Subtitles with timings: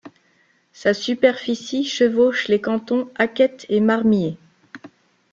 [0.73, 4.35] Sa superficie chevauche les cantons Hackett et Marmier.